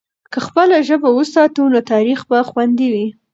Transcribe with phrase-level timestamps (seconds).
[0.31, 3.07] که خپله ژبه وساتو، نو تاریخ به خوندي وي.